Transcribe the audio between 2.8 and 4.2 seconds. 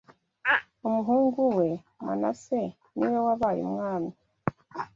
ni we wabaye umwami